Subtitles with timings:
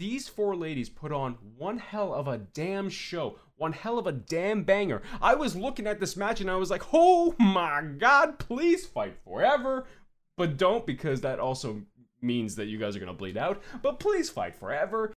[0.00, 4.12] these four ladies put on one hell of a damn show, one hell of a
[4.12, 5.02] damn banger.
[5.20, 9.18] I was looking at this match and I was like, oh my god, please fight
[9.22, 9.84] forever.
[10.38, 11.82] But don't because that also
[12.22, 13.62] means that you guys are gonna bleed out.
[13.82, 15.12] But please fight forever.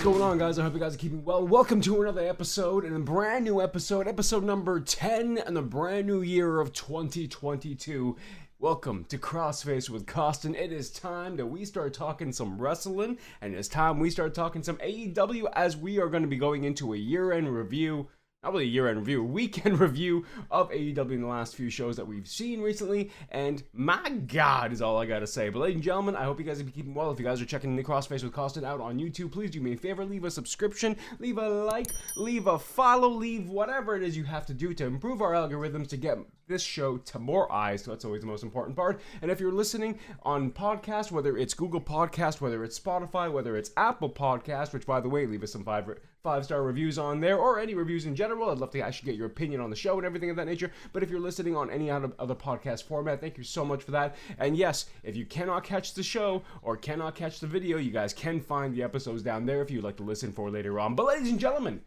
[0.00, 0.58] What's going on, guys?
[0.58, 1.46] I hope you guys are keeping well.
[1.46, 6.06] Welcome to another episode, and a brand new episode, episode number 10 and the brand
[6.06, 8.16] new year of 2022.
[8.58, 10.54] Welcome to Crossface with Costin.
[10.54, 14.62] It is time that we start talking some wrestling, and it's time we start talking
[14.62, 18.08] some AEW as we are going to be going into a year end review
[18.42, 21.96] not really a year-end review, a weekend review of AEW in the last few shows
[21.96, 25.50] that we've seen recently, and my God is all I gotta say.
[25.50, 27.10] But ladies and gentlemen, I hope you guys have been keeping well.
[27.10, 29.74] If you guys are checking the Crossface with Costin out on YouTube, please do me
[29.74, 34.16] a favor, leave a subscription, leave a like, leave a follow, leave whatever it is
[34.16, 36.16] you have to do to improve our algorithms to get
[36.48, 37.84] this show to more eyes.
[37.84, 39.02] So that's always the most important part.
[39.20, 43.70] And if you're listening on podcast, whether it's Google Podcast, whether it's Spotify, whether it's
[43.76, 45.86] Apple Podcast, which by the way, leave us some five
[46.22, 48.50] five star reviews on there or any reviews in general.
[48.50, 50.70] I'd love to actually get your opinion on the show and everything of that nature.
[50.92, 52.08] But if you're listening on any other,
[52.40, 54.16] podcast format, thank you so much for that.
[54.38, 58.14] And yes, if you cannot catch the show or cannot catch the video, you guys
[58.14, 60.94] can find the episodes down there if you'd like to listen for later on.
[60.94, 61.82] But ladies and gentlemen,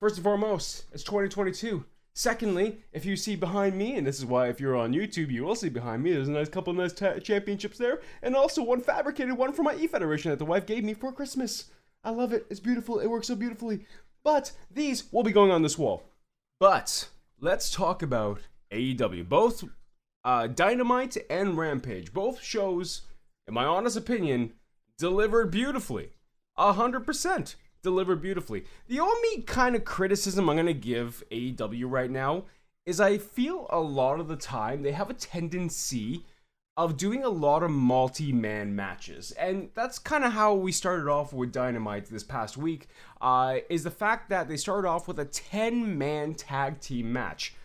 [0.00, 1.84] first and foremost, it's 2022.
[2.14, 5.44] Secondly, if you see behind me, and this is why if you're on YouTube, you
[5.44, 8.80] will see behind me, there's a nice couple nice ta- championships there, and also one
[8.80, 11.70] fabricated one from my E Federation that the wife gave me for Christmas.
[12.08, 12.46] I love it.
[12.48, 13.00] It's beautiful.
[13.00, 13.84] It works so beautifully.
[14.24, 16.04] But these will be going on this wall.
[16.58, 18.40] But let's talk about
[18.72, 19.28] AEW.
[19.28, 19.64] Both
[20.24, 23.02] uh, Dynamite and Rampage, both shows,
[23.46, 24.54] in my honest opinion,
[24.96, 26.12] delivered beautifully.
[26.56, 28.64] A hundred percent delivered beautifully.
[28.86, 32.44] The only kind of criticism I'm gonna give AEW right now
[32.86, 36.24] is I feel a lot of the time they have a tendency
[36.78, 39.32] of doing a lot of multi-man matches.
[39.32, 42.86] And that's kind of how we started off with dynamite this past week
[43.20, 47.56] uh, is the fact that they started off with a 10-man tag team match.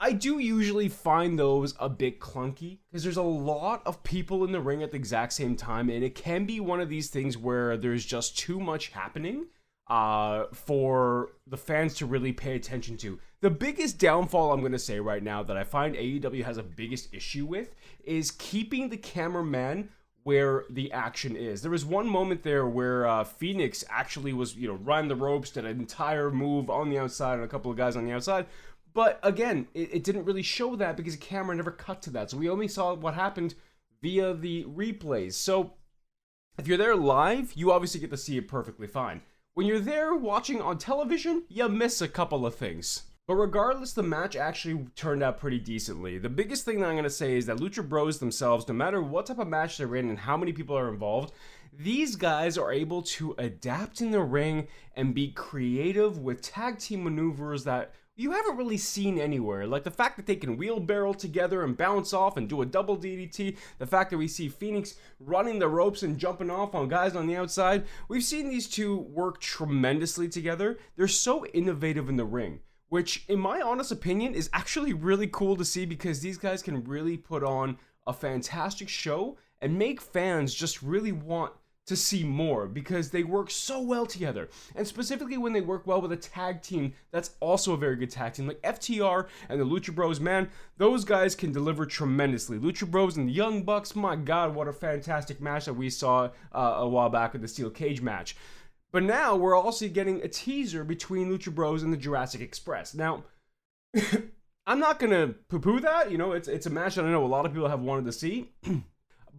[0.00, 4.52] I do usually find those a bit clunky because there's a lot of people in
[4.52, 7.36] the ring at the exact same time and it can be one of these things
[7.36, 9.44] where there's just too much happening
[9.90, 13.18] uh, for the fans to really pay attention to.
[13.40, 16.62] The biggest downfall I'm going to say right now that I find AEW has a
[16.62, 17.74] biggest issue with
[18.04, 19.88] is keeping the cameraman
[20.22, 21.62] where the action is.
[21.62, 25.50] There was one moment there where uh, Fenix actually was, you know, running the ropes,
[25.50, 28.46] did an entire move on the outside and a couple of guys on the outside.
[28.92, 32.30] But again, it, it didn't really show that because the camera never cut to that.
[32.30, 33.54] So we only saw what happened
[34.02, 35.32] via the replays.
[35.32, 35.72] So
[36.58, 39.22] if you're there live, you obviously get to see it perfectly fine.
[39.54, 43.02] When you're there watching on television, you miss a couple of things.
[43.26, 46.18] But regardless, the match actually turned out pretty decently.
[46.18, 49.02] The biggest thing that I'm going to say is that Lucha Bros themselves, no matter
[49.02, 51.34] what type of match they're in and how many people are involved,
[51.76, 57.02] these guys are able to adapt in the ring and be creative with tag team
[57.02, 59.66] maneuvers that you haven't really seen anywhere.
[59.66, 62.98] Like the fact that they can wheelbarrow together and bounce off and do a double
[62.98, 67.16] DDT, the fact that we see Fenix running the ropes and jumping off on guys
[67.16, 67.86] on the outside.
[68.08, 70.78] We've seen these two work tremendously together.
[70.96, 72.60] They're so innovative in the ring,
[72.90, 76.84] which, in my honest opinion, is actually really cool to see because these guys can
[76.84, 81.52] really put on a fantastic show and make fans just really want
[81.90, 84.48] to see more because they work so well together.
[84.76, 88.12] And specifically when they work well with a tag team that's also a very good
[88.12, 92.58] tag team, like FTR and the Lucha Bros, man, those guys can deliver tremendously.
[92.58, 96.30] Lucha Bros and the Young Bucks, my god, what a fantastic match that we saw
[96.52, 98.36] uh, a while back with the Steel Cage match.
[98.92, 102.94] But now we're also getting a teaser between Lucha Bros and the Jurassic Express.
[102.94, 103.24] Now,
[104.64, 106.12] I'm not gonna poo-poo that.
[106.12, 108.04] You know, it's it's a match that I know a lot of people have wanted
[108.04, 108.52] to see.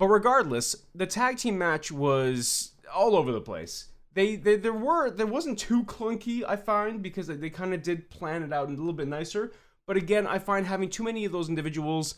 [0.02, 3.90] But regardless, the tag team match was all over the place.
[4.16, 7.84] They, they there were there wasn't too clunky I find because they, they kind of
[7.84, 9.52] did plan it out a little bit nicer.
[9.86, 12.16] But again, I find having too many of those individuals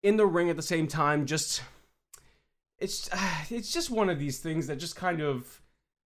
[0.00, 1.60] in the ring at the same time just
[2.78, 3.10] it's
[3.50, 5.60] it's just one of these things that just kind of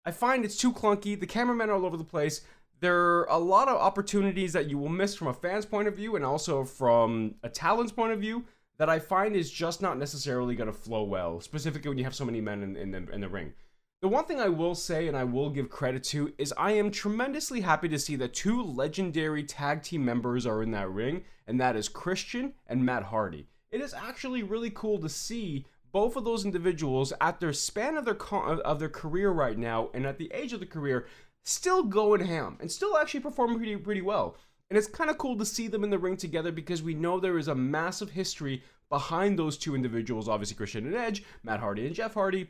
[0.06, 1.20] I find it's too clunky.
[1.20, 2.40] The cameramen are all over the place.
[2.80, 5.94] There are a lot of opportunities that you will miss from a fan's point of
[5.94, 8.46] view and also from a talent's point of view
[8.82, 12.16] that I find is just not necessarily going to flow well, specifically when you have
[12.16, 13.52] so many men in, in, the, in the ring.
[14.00, 16.90] The one thing I will say and I will give credit to is I am
[16.90, 21.60] tremendously happy to see that two legendary tag team members are in that ring, and
[21.60, 23.46] that is Christian and Matt Hardy.
[23.70, 28.04] It is actually really cool to see both of those individuals at their span of
[28.04, 31.06] their of their career right now and at the age of the career
[31.44, 34.36] still going ham and still actually performing pretty pretty well.
[34.72, 37.20] And it's kind of cool to see them in the ring together because we know
[37.20, 41.84] there is a massive history behind those two individuals, obviously Christian and Edge, Matt Hardy
[41.86, 42.48] and Jeff Hardy,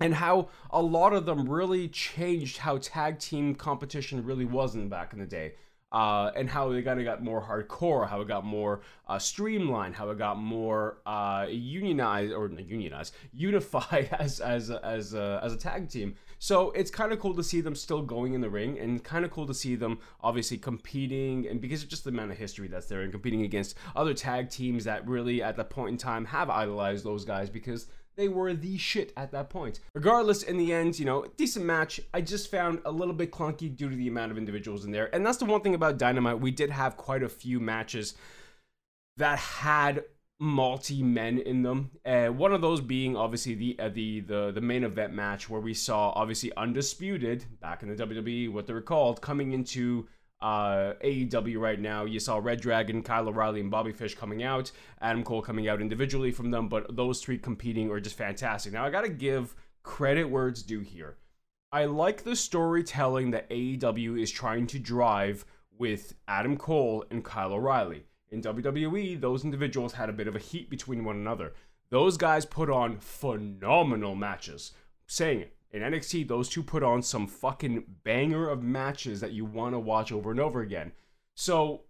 [0.00, 4.88] and how a lot of them really changed how tag team competition really was in
[4.88, 5.52] back in the day
[5.94, 9.94] uh, and how they kind of got more hardcore, how it got more uh, streamlined,
[9.94, 15.56] how it got more uh, unionized or unionized, unified as as as a, as a
[15.56, 16.16] tag team.
[16.44, 19.24] So it's kind of cool to see them still going in the ring, and kind
[19.24, 22.68] of cool to see them obviously competing, and because of just the amount of history
[22.68, 26.26] that's there, and competing against other tag teams that really at that point in time
[26.26, 27.86] have idolized those guys because
[28.16, 29.80] they were the shit at that point.
[29.94, 31.98] Regardless, in the end, you know, decent match.
[32.12, 35.12] I just found a little bit clunky due to the amount of individuals in there.
[35.14, 36.40] And that's the one thing about Dynamite.
[36.40, 38.16] We did have quite a few matches
[39.16, 40.04] that had
[40.40, 41.90] multi men in them.
[42.04, 45.60] Uh, one of those being obviously the uh, the the the main event match where
[45.60, 50.06] we saw obviously undisputed back in the WWE what they were called coming into
[50.40, 52.04] uh, AEW right now.
[52.04, 54.70] You saw Red Dragon, Kyle O'Reilly, and Bobby Fish coming out.
[55.00, 58.72] Adam Cole coming out individually from them, but those three competing are just fantastic.
[58.72, 61.16] Now I gotta give credit where it's due here.
[61.72, 65.44] I like the storytelling that AEW is trying to drive
[65.76, 68.04] with Adam Cole and Kyle O'Reilly.
[68.34, 71.54] In WWE, those individuals had a bit of a heat between one another.
[71.90, 74.72] Those guys put on phenomenal matches.
[75.06, 79.44] Saying it, in NXT, those two put on some fucking banger of matches that you
[79.44, 80.90] want to watch over and over again.
[81.36, 81.82] So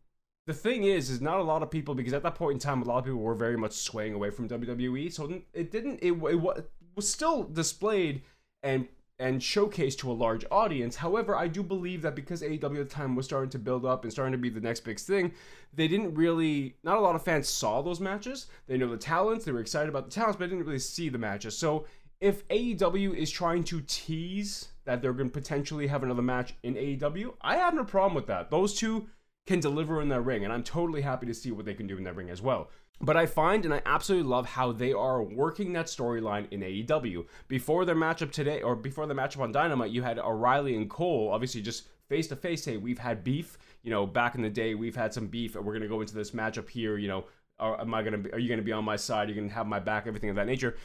[0.46, 2.82] the thing is, is not a lot of people because at that point in time,
[2.82, 5.10] a lot of people were very much swaying away from WWE.
[5.10, 6.00] So it didn't.
[6.02, 8.20] It, it was still displayed
[8.62, 8.86] and
[9.18, 10.96] and showcase to a large audience.
[10.96, 14.02] However, I do believe that because AEW at the time was starting to build up
[14.02, 15.32] and starting to be the next big thing,
[15.72, 16.76] they didn't really.
[16.82, 18.46] Not a lot of fans saw those matches.
[18.66, 19.44] They know the talents.
[19.44, 21.56] They were excited about the talents, but didn't really see the matches.
[21.56, 21.86] So
[22.20, 26.74] if AEW is trying to tease that they're going to potentially have another match in
[26.74, 28.50] AEW, I have no problem with that.
[28.50, 29.08] Those two
[29.46, 31.98] can deliver in their ring, and I'm totally happy to see what they can do
[31.98, 32.70] in their ring as well.
[33.00, 37.26] But I find and I absolutely love how they are working that storyline in AEW.
[37.48, 41.30] Before their matchup today, or before the matchup on Dynamite, you had O'Reilly and Cole,
[41.32, 42.64] obviously just face to face.
[42.64, 43.58] Hey, we've had beef.
[43.82, 46.14] You know, back in the day, we've had some beef, and we're gonna go into
[46.14, 46.96] this matchup here.
[46.96, 47.24] You know,
[47.58, 48.18] are, am I gonna?
[48.18, 49.28] Be, are you gonna be on my side?
[49.28, 50.06] You're you gonna have my back?
[50.06, 50.76] Everything of that nature.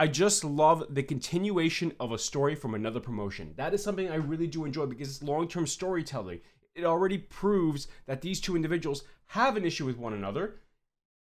[0.00, 3.52] I just love the continuation of a story from another promotion.
[3.56, 6.40] That is something I really do enjoy because it's long term storytelling.
[6.78, 10.60] It already proves that these two individuals have an issue with one another.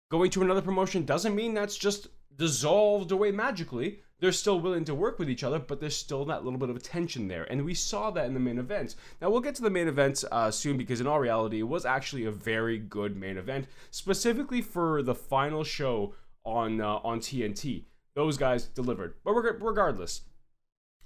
[0.10, 2.08] Going to another promotion doesn't mean that's just
[2.38, 4.00] dissolved away magically.
[4.20, 6.82] They're still willing to work with each other, but there's still that little bit of
[6.82, 7.44] tension there.
[7.44, 8.96] And we saw that in the main event.
[9.22, 11.86] Now, we'll get to the main event uh, soon because, in all reality, it was
[11.86, 16.16] actually a very good main event, specifically for the final show
[16.46, 17.84] on, uh, on TNT
[18.14, 19.16] those guys delivered.
[19.24, 20.22] But regardless,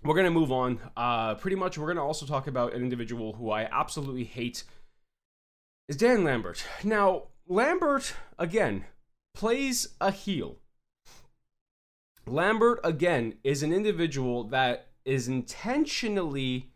[0.06, 0.80] we're gonna move on.
[0.96, 4.63] Uh, pretty much, we're gonna also talk about an individual who I absolutely hate.
[5.88, 6.66] Is Dan Lambert.
[6.84, 8.86] Now, Lambert again
[9.34, 10.57] plays a heel.
[12.28, 16.72] Lambert again is an individual that is intentionally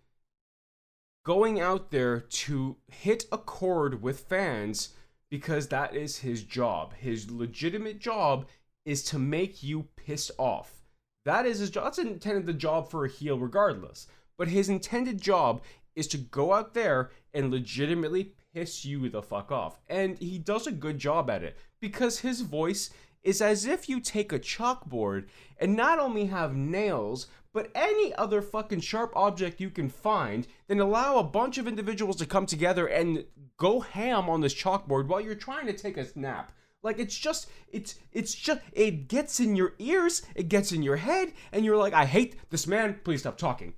[1.26, 4.90] going out there to hit a chord with fans
[5.30, 6.94] because that is his job.
[6.96, 8.48] His legitimate job
[8.86, 10.79] is to make you pissed off.
[11.26, 11.86] That is his job.
[11.86, 14.08] That's intended the job for a heel, regardless.
[14.38, 15.62] But his intended job
[15.96, 19.80] is to go out there and legitimately piss you the fuck off.
[19.88, 22.90] And he does a good job at it because his voice
[23.22, 25.26] is as if you take a chalkboard
[25.60, 30.80] and not only have nails, but any other fucking sharp object you can find, then
[30.80, 33.26] allow a bunch of individuals to come together and
[33.58, 36.54] go ham on this chalkboard while you're trying to take a nap.
[36.82, 40.96] Like it's just it's it's just it gets in your ears, it gets in your
[40.96, 43.74] head, and you're like, I hate this man, please stop talking.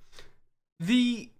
[0.78, 1.30] The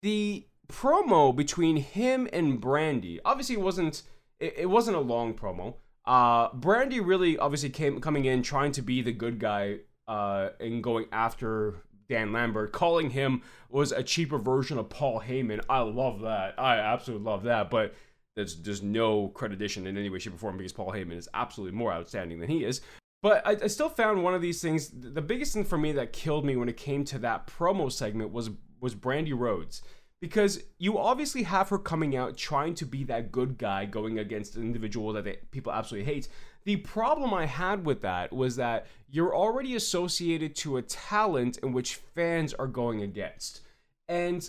[0.00, 4.02] the promo between him and Brandi, obviously it wasn't
[4.40, 5.74] it, it wasn't a long promo.
[6.06, 9.78] Uh Brandi really obviously came coming in trying to be the good guy
[10.08, 15.60] uh and going after Dan Lambert, calling him was a cheaper version of Paul Heyman.
[15.68, 16.58] I love that.
[16.58, 17.70] I absolutely love that.
[17.70, 17.94] But
[18.34, 21.76] there's there's no creditation in any way, shape, or form because Paul Heyman is absolutely
[21.76, 22.80] more outstanding than he is.
[23.22, 24.90] But I, I, still found one of these things.
[24.92, 28.32] The biggest thing for me that killed me when it came to that promo segment
[28.32, 29.82] was was Brandi Rhodes,
[30.20, 34.56] because you obviously have her coming out trying to be that good guy going against
[34.56, 36.28] an individual that they, people absolutely hate.
[36.64, 41.72] The problem I had with that was that you're already associated to a talent in
[41.72, 43.60] which fans are going against,
[44.08, 44.48] and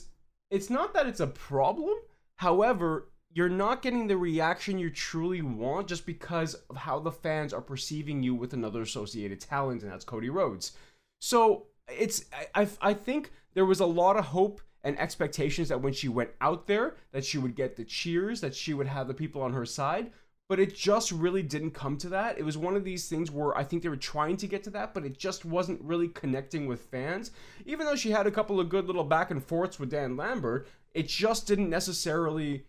[0.50, 1.96] it's not that it's a problem.
[2.38, 7.52] However, you're not getting the reaction you truly want just because of how the fans
[7.52, 10.74] are perceiving you with another associated talent, and that's Cody Rhodes.
[11.20, 15.82] So it's I, I, I think there was a lot of hope and expectations that
[15.82, 19.08] when she went out there that she would get the cheers, that she would have
[19.08, 20.12] the people on her side.
[20.50, 22.38] But it just really didn't come to that.
[22.38, 24.70] It was one of these things where I think they were trying to get to
[24.72, 27.32] that, but it just wasn't really connecting with fans.
[27.66, 30.68] Even though she had a couple of good little back and forths with Dan Lambert,
[30.94, 32.66] it just didn't necessarily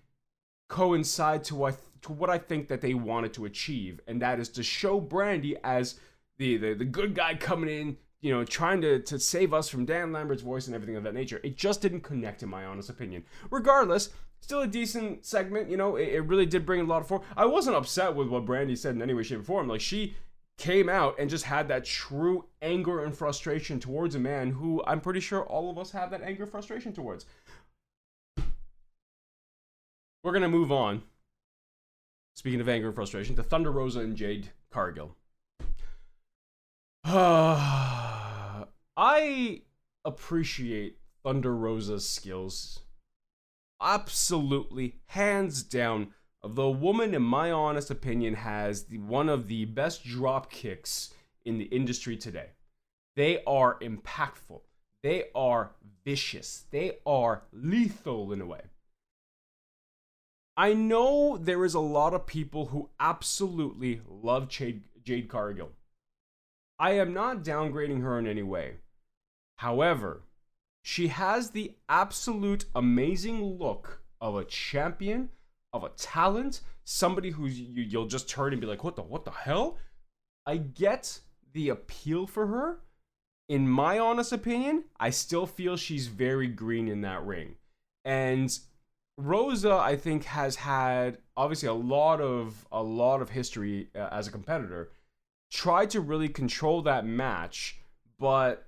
[0.68, 4.49] coincide to what to what I think that they wanted to achieve, and that is
[4.50, 5.99] to show Brandi as
[6.38, 9.85] the, the the good guy coming in, you know, trying to to save us from
[9.85, 11.40] Dan Lambert's voice and everything of that nature.
[11.42, 13.25] It just didn't connect, in my honest opinion.
[13.50, 15.71] Regardless, still a decent segment.
[15.71, 17.23] You know, it, it really did bring a lot of form.
[17.37, 19.68] I wasn't upset with what Brandi said in any way, shape, or form.
[19.68, 20.14] Like she
[20.56, 25.00] came out and just had that true anger and frustration towards a man who I'm
[25.00, 27.26] pretty sure all of us have that anger and frustration towards.
[30.24, 31.02] We're gonna move on.
[32.34, 35.14] Speaking of anger and frustration, to Thunder Rosa and Jade Cargill.
[37.04, 38.64] I
[40.02, 42.80] appreciate Thunder Rosa's skills.
[43.82, 50.04] Absolutely, hands down, the woman, in my honest opinion, has the, one of the best
[50.04, 51.12] drop kicks
[51.44, 52.48] in the industry today.
[53.14, 54.62] They are impactful.
[55.02, 56.64] They are vicious.
[56.70, 58.62] They are lethal in a way.
[60.56, 65.73] I know there is a lot of people who absolutely love Jade, Jade Cargill.
[66.78, 68.76] I am not downgrading her in any way.
[69.58, 70.23] However,
[70.82, 75.30] she has the absolute amazing look of a champion,
[75.73, 79.25] of a talent, somebody who you, will just turn and be like, "What the what
[79.25, 79.78] the hell?"
[80.46, 81.20] I get
[81.52, 82.80] the appeal for her.
[83.49, 87.56] In my honest opinion, I still feel she's very green in that ring.
[88.04, 88.58] And
[89.16, 94.26] Rosa, I think, has had obviously a lot of a lot of history uh, as
[94.26, 94.90] a competitor.
[95.52, 97.78] Tried to really control that match,
[98.18, 98.66] but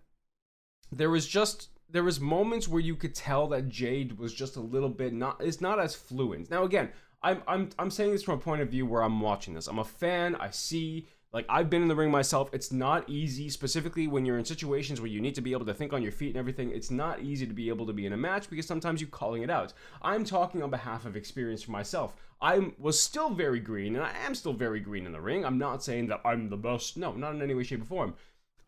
[0.93, 4.61] there was just there was moments where you could tell that Jade was just a
[4.61, 6.50] little bit not is not as fluent.
[6.50, 6.91] Now again,
[7.23, 9.67] I'm I'm I'm saying this from a point of view where I'm watching this.
[9.67, 10.37] I'm a fan.
[10.37, 12.49] I see like I've been in the ring myself.
[12.52, 15.75] It's not easy, specifically when you're in situations where you need to be able to
[15.75, 16.71] think on your feet and everything.
[16.71, 19.42] It's not easy to be able to be in a match because sometimes you're calling
[19.42, 19.73] it out.
[20.02, 22.16] I'm talking on behalf of experience for myself.
[22.40, 25.45] I was still very green, and I am still very green in the ring.
[25.45, 26.97] I'm not saying that I'm the best.
[26.97, 28.14] No, not in any way, shape, or form.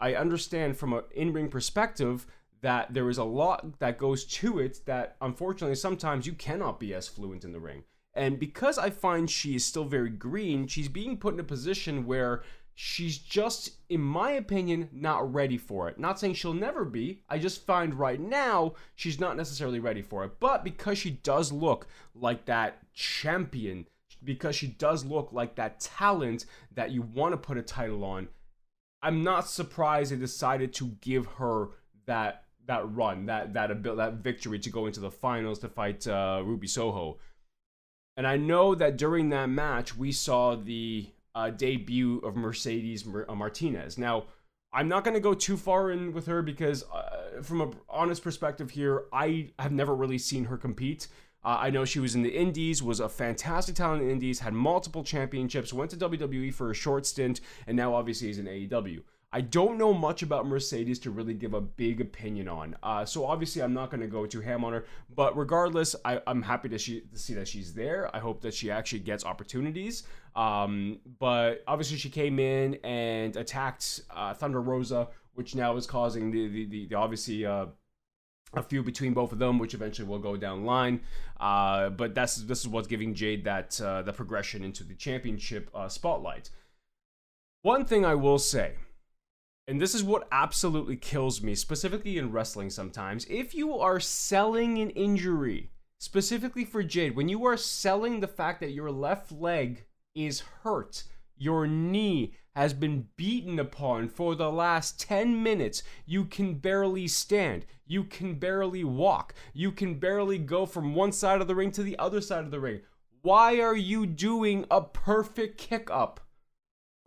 [0.00, 2.26] I understand from an in-ring perspective
[2.60, 6.94] that there is a lot that goes to it that unfortunately sometimes you cannot be
[6.94, 7.84] as fluent in the ring.
[8.14, 12.06] And because I find she is still very green, she's being put in a position
[12.06, 12.42] where
[12.74, 15.98] she's just, in my opinion, not ready for it.
[15.98, 17.22] Not saying she'll never be.
[17.28, 20.32] I just find right now she's not necessarily ready for it.
[20.40, 23.86] But because she does look like that champion,
[24.22, 28.28] because she does look like that talent that you want to put a title on,
[29.02, 31.70] I'm not surprised they decided to give her
[32.06, 36.42] that that run, that that that victory to go into the finals to fight uh,
[36.44, 37.18] Ruby Soho.
[38.18, 41.06] And I know that during that match we saw the
[41.36, 43.96] uh, debut of Mercedes uh, Martinez.
[43.96, 44.24] Now,
[44.72, 48.24] I'm not going to go too far in with her because, uh, from an honest
[48.24, 51.06] perspective here, I have never really seen her compete.
[51.44, 54.40] Uh, I know she was in the Indies, was a fantastic talent in the Indies,
[54.40, 58.46] had multiple championships, went to WWE for a short stint, and now obviously is in
[58.46, 59.02] AEW.
[59.30, 62.76] I don't know much about Mercedes to really give a big opinion on.
[62.82, 64.86] Uh, so obviously, I'm not going to go too ham on her.
[65.14, 68.14] But regardless, I, am happy to, she, to, see that she's there.
[68.16, 70.04] I hope that she actually gets opportunities.
[70.34, 76.30] Um, but obviously, she came in and attacked uh, Thunder Rosa, which now is causing
[76.30, 77.44] the the, the, the obviously.
[77.44, 77.66] Uh,
[78.54, 81.02] a few between both of them, which eventually will go down line.
[81.38, 85.68] Uh, but that's this is what's giving Jade that uh, the progression into the championship
[85.74, 86.48] uh, spotlight.
[87.60, 88.76] One thing I will say
[89.68, 93.26] and this is what absolutely kills me, specifically in wrestling sometimes.
[93.28, 98.60] If you are selling an injury, specifically for Jade, when you are selling the fact
[98.60, 99.84] that your left leg
[100.14, 101.04] is hurt,
[101.36, 107.66] your knee has been beaten upon for the last 10 minutes, you can barely stand,
[107.86, 111.82] you can barely walk, you can barely go from one side of the ring to
[111.82, 112.80] the other side of the ring.
[113.20, 116.20] Why are you doing a perfect kick up?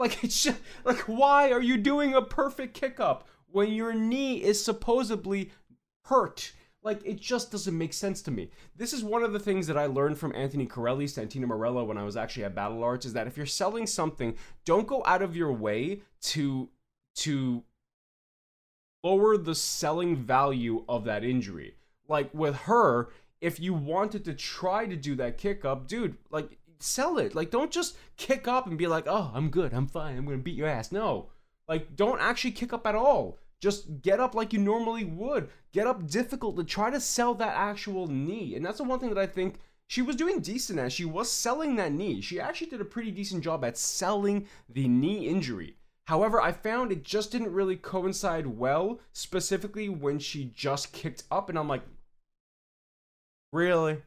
[0.01, 4.41] Like it's just like why are you doing a perfect kick up when your knee
[4.41, 5.51] is supposedly
[6.05, 6.53] hurt?
[6.81, 8.49] Like it just doesn't make sense to me.
[8.75, 11.99] This is one of the things that I learned from Anthony Carelli, Santino Marella when
[11.99, 15.21] I was actually at Battle Arts is that if you're selling something, don't go out
[15.21, 16.69] of your way to
[17.17, 17.63] to
[19.03, 21.75] lower the selling value of that injury.
[22.07, 26.57] Like with her, if you wanted to try to do that kick up, dude, like
[26.83, 27.35] sell it.
[27.35, 29.73] Like don't just kick up and be like, "Oh, I'm good.
[29.73, 30.17] I'm fine.
[30.17, 31.29] I'm to beat your ass." No.
[31.67, 33.37] Like don't actually kick up at all.
[33.59, 35.49] Just get up like you normally would.
[35.71, 38.55] Get up difficult to try to sell that actual knee.
[38.55, 40.91] And that's the one thing that I think she was doing decent at.
[40.91, 42.21] She was selling that knee.
[42.21, 45.75] She actually did a pretty decent job at selling the knee injury.
[46.05, 51.47] However, I found it just didn't really coincide well, specifically when she just kicked up,
[51.49, 51.83] and I'm like,
[53.53, 54.01] really?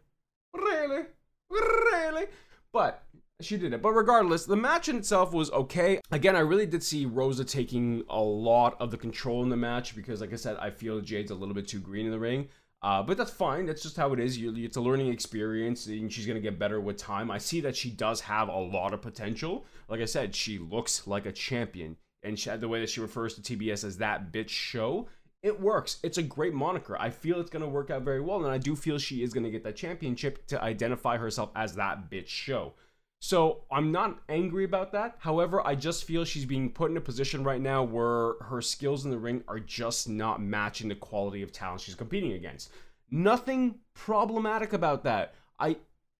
[0.54, 1.04] Really?
[1.50, 2.26] Really?
[2.74, 3.04] But
[3.40, 3.80] she did it.
[3.80, 6.00] But regardless, the match in itself was okay.
[6.10, 9.94] Again, I really did see Rosa taking a lot of the control in the match
[9.94, 12.48] because, like I said, I feel Jade's a little bit too green in the ring.
[12.82, 13.64] Uh, but that's fine.
[13.64, 14.36] That's just how it is.
[14.36, 17.30] You, it's a learning experience, and she's gonna get better with time.
[17.30, 19.64] I see that she does have a lot of potential.
[19.88, 23.36] Like I said, she looks like a champion, and she, the way that she refers
[23.36, 25.06] to TBS as that bitch show,
[25.44, 25.98] it works.
[26.02, 26.96] It's a great moniker.
[26.98, 29.50] I feel it's gonna work out very well, and I do feel she is gonna
[29.50, 32.72] get that championship to identify herself as that bitch show.
[33.20, 35.16] So I'm not angry about that.
[35.18, 39.04] However, I just feel she's being put in a position right now where her skills
[39.04, 42.70] in the ring are just not matching the quality of talent she's competing against.
[43.10, 45.34] Nothing problematic about that.
[45.58, 45.76] I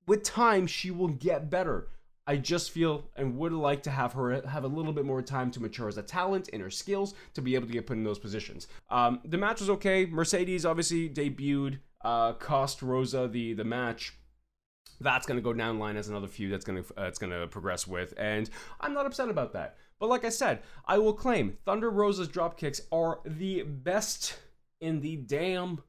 [0.07, 1.89] with time she will get better.
[2.27, 5.51] I just feel and would like to have her have a little bit more time
[5.53, 8.05] to mature as a talent in her skills to be able to get put in
[8.05, 8.67] those positions.
[8.89, 10.07] Um, the match was okay.
[10.07, 14.17] Mercedes obviously debuted, uh, cost Rosa the the match.
[15.01, 17.33] That's going to go down line as another feud that's going to uh, it's going
[17.33, 18.49] to progress with and
[18.81, 19.77] i'm not upset about that.
[19.99, 24.39] But like i said i will claim thunder rosa's drop kicks are the best
[24.81, 25.83] in the damn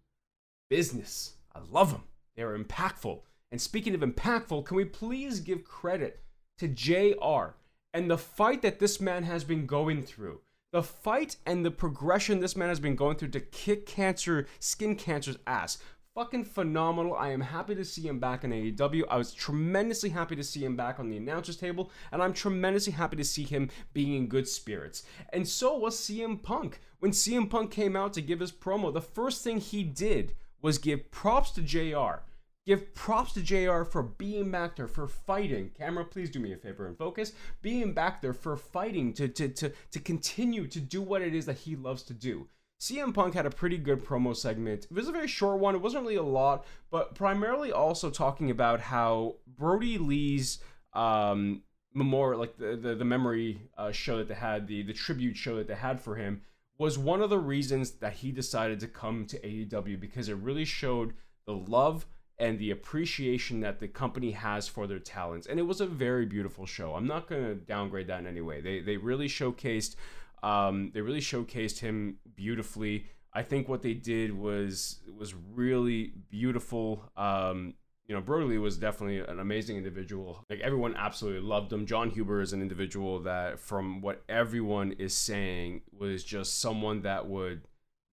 [0.69, 1.35] business.
[1.53, 2.03] I love them
[2.35, 3.21] they're impactful.
[3.51, 6.24] And speaking of impactful can we please give credit
[6.57, 7.53] to jr
[7.93, 12.39] and the fight that this man has been going through the fight and the progression
[12.39, 15.77] this man has been going through to kick cancer skin cancer's ass
[16.15, 17.13] fucking phenomenal.
[17.13, 19.03] I am happy to see him back in AEW.
[19.09, 22.93] I was tremendously happy to see him back on the announcers table, and I'm tremendously
[22.93, 25.03] happy to see him being in good spirits.
[25.33, 26.79] And so was CM Punk.
[26.99, 30.77] When CM Punk came out to give his promo, the first thing he did was
[30.77, 32.23] give props to JR.
[32.65, 35.69] Give props to JR for being back there, for fighting.
[35.77, 37.33] Camera, please do me a favor and focus.
[37.61, 41.45] Being back there for fighting, to, to, to, to continue to do what it is
[41.45, 42.47] that he loves to do.
[42.79, 44.85] CM Punk had a pretty good promo segment.
[44.85, 45.75] It was a very short one.
[45.75, 50.59] It wasn't really a lot, but primarily also talking about how Brodie Lee's
[50.93, 51.61] um,
[51.93, 55.55] memorial, like the the, the memory uh, show that they had, the the tribute show
[55.55, 56.41] that they had for him,
[56.77, 60.65] was one of the reasons that he decided to come to AEW because it really
[60.65, 61.13] showed
[61.47, 62.05] the love
[62.37, 65.47] and the appreciation that the company has for their talents.
[65.47, 66.95] And it was a very beautiful show.
[66.95, 68.61] I'm not going to downgrade that in any way.
[68.61, 69.95] They they really showcased
[70.43, 73.07] um, they really showcased him beautifully.
[73.33, 77.11] I think what they did was was really beautiful.
[77.17, 77.73] Um,
[78.07, 80.45] you know, Brodie was definitely an amazing individual.
[80.49, 81.87] Like everyone absolutely loved him.
[81.87, 87.27] Jon Huber is an individual that, from what everyone is saying, was just someone that
[87.27, 87.63] would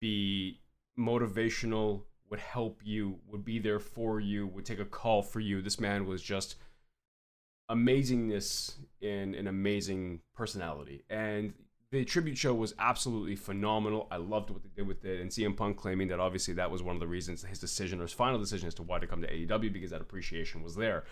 [0.02, 0.62] be
[0.98, 2.04] motivational,
[2.36, 5.62] would help you, would be there for you, would take a call for you.
[5.62, 6.56] This man was just
[7.72, 11.06] amazingness in an amazing personality.
[11.10, 11.54] And
[11.92, 14.10] the tribute show was absolutely phenomenal.
[14.12, 16.84] I loved what they did with it, and CM Punk claiming that obviously that was
[16.84, 19.22] one of the reasons his decision or his final decision as to why to come
[19.22, 21.06] to AEW because that appreciation was there.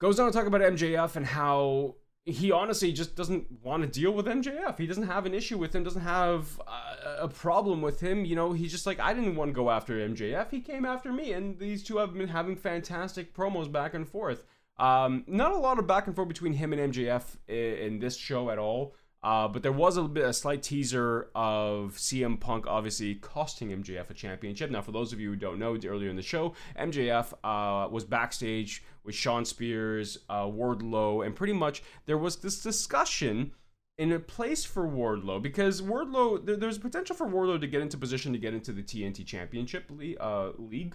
[0.00, 4.12] Goes on to talk about MJF and how he honestly just doesn't want to deal
[4.12, 4.78] with MJF.
[4.78, 8.24] He doesn't have an issue with him, doesn't have a, a problem with him.
[8.24, 10.50] You know, he's just like, I didn't want to go after MJF.
[10.50, 11.32] He came after me.
[11.32, 14.44] And these two have been having fantastic promos back and forth.
[14.78, 18.16] Um, not a lot of back and forth between him and MJF in, in this
[18.16, 18.94] show at all.
[19.24, 24.10] Uh, but there was a bit a slight teaser of CM Punk obviously costing MJF
[24.10, 24.70] a championship.
[24.70, 28.04] Now, for those of you who don't know, earlier in the show, MJF uh, was
[28.04, 33.52] backstage with Shawn Spears, uh, Wardlow, and pretty much there was this discussion
[33.96, 37.96] in a place for Wardlow because Wardlow there, there's potential for Wardlow to get into
[37.96, 40.94] position to get into the TNT Championship uh, league.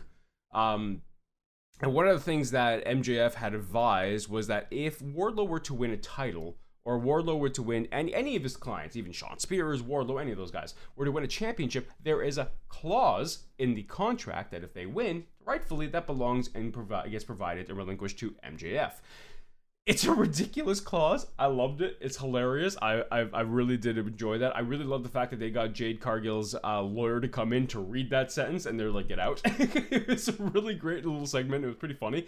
[0.54, 1.02] Um,
[1.82, 5.74] and one of the things that MJF had advised was that if Wardlow were to
[5.74, 9.40] win a title or Wardlow were to win, and any of his clients, even Shawn
[9.40, 13.46] Spears, Wardlow, any of those guys, were to win a championship, there is a clause
[13.58, 17.78] in the contract that if they win, rightfully that belongs and provi- gets provided and
[17.78, 18.94] relinquished to MJF.
[19.86, 21.26] It's a ridiculous clause.
[21.40, 21.98] I loved it.
[22.00, 22.78] It's hilarious.
[22.80, 24.56] I, I, I really did enjoy that.
[24.56, 27.66] I really love the fact that they got Jade Cargill's uh, lawyer to come in
[27.68, 31.64] to read that sentence, and they're like, "Get out." it's a really great little segment.
[31.64, 32.28] It was pretty funny.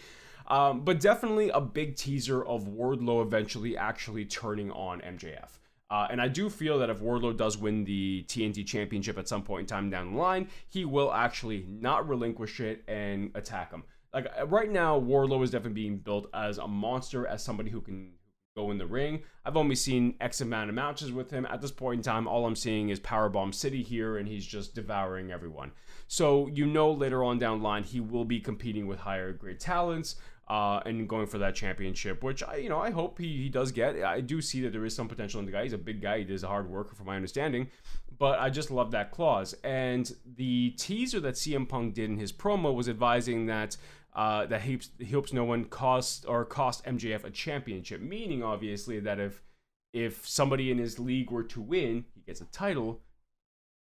[0.52, 5.48] Um, but definitely a big teaser of Wardlow eventually actually turning on MJF.
[5.90, 9.44] Uh, and I do feel that if Wardlow does win the TNT Championship at some
[9.44, 13.84] point in time down the line, he will actually not relinquish it and attack him.
[14.14, 17.80] Like uh, right now, Wardlow is definitely being built as a monster, as somebody who
[17.80, 18.12] can
[18.58, 19.22] go in the ring.
[19.46, 21.46] I've only seen X amount of matches with him.
[21.46, 24.76] At this point in time, all I'm seeing is Powerbomb City here, and he's just
[24.76, 25.72] devouring everyone.
[26.08, 29.62] So you know later on down the line, he will be competing with higher grade
[29.62, 30.16] talents
[30.52, 33.72] uh, and going for that championship, which I, you know, I hope he, he does
[33.72, 34.04] get.
[34.04, 35.64] I do see that there is some potential in the guy.
[35.64, 36.22] He's a big guy.
[36.22, 37.70] He is a hard worker, from my understanding.
[38.20, 39.56] But I just love that clause.
[39.64, 43.78] And the teaser that CM Punk did in his promo was advising that
[44.14, 49.00] uh, that he, he hopes no one cost or cost MJF a championship, meaning obviously
[49.00, 49.42] that if
[49.94, 53.00] if somebody in his league were to win, he gets a title.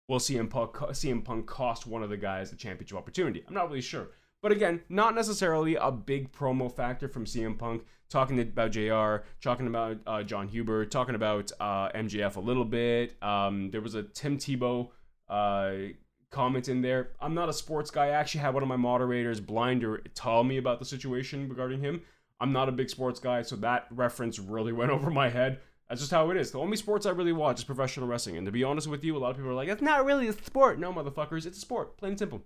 [0.07, 3.43] Will CM Punk, CM Punk cost one of the guys a championship opportunity?
[3.47, 4.09] I'm not really sure.
[4.45, 7.83] But again, not necessarily a big promo factor from CM Punk.
[8.09, 13.15] Talking about JR, talking about uh, Jon Huber, talking about uh, MJF a little bit.
[13.23, 14.89] Um, there was a Tim Tebow
[15.27, 15.95] uh,
[16.29, 17.13] comment in there.
[17.19, 18.05] I'm not a sports guy.
[18.05, 22.03] I actually had one of my moderators, Blinder, tell me about the situation regarding him.
[22.39, 25.59] I'm not a big sports guy, so that reference really went over my head.
[25.89, 26.51] That's just how it is.
[26.51, 28.37] The only sports I really watch is professional wrestling.
[28.37, 30.27] And to be honest with you, a lot of people are like, it's not really
[30.27, 30.77] a sport.
[30.77, 31.97] No, motherfuckers, it's a sport.
[31.97, 32.43] Plain and simple.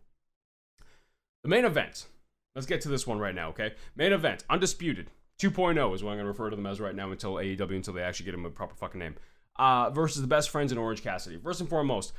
[1.49, 2.05] The main event.
[2.53, 3.73] Let's get to this one right now, okay?
[3.95, 5.09] Main event, Undisputed
[5.41, 7.95] 2.0 is what I'm going to refer to them as right now until AEW, until
[7.95, 9.15] they actually get him a proper fucking name.
[9.55, 11.39] Uh, versus the best friends in Orange Cassidy.
[11.39, 12.13] First and foremost,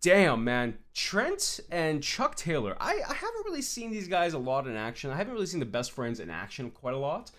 [0.00, 0.78] damn, man.
[0.94, 2.76] Trent and Chuck Taylor.
[2.78, 5.10] I, I haven't really seen these guys a lot in action.
[5.10, 7.32] I haven't really seen the best friends in action quite a lot.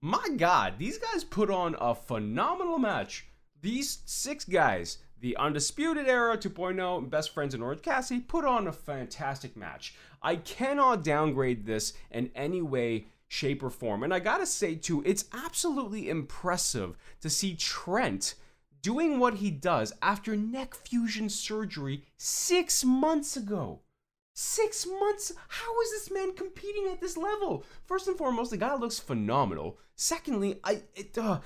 [0.00, 3.26] My God, these guys put on a phenomenal match.
[3.60, 8.72] These six guys, the Undisputed Era 2.0, Best Friends in Orange Cassidy, put on a
[8.72, 9.94] fantastic match.
[10.22, 14.02] I cannot downgrade this in any way, shape, or form.
[14.02, 18.34] And I gotta say, too, it's absolutely impressive to see Trent
[18.82, 23.80] doing what he does after neck fusion surgery six months ago.
[24.34, 25.32] Six months?
[25.48, 27.64] How is this man competing at this level?
[27.86, 29.78] First and foremost, the guy looks phenomenal.
[29.96, 31.40] Secondly, I it uh,